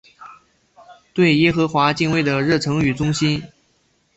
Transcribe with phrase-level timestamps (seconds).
[1.13, 3.43] 对耶和华敬畏的热诚与忠心。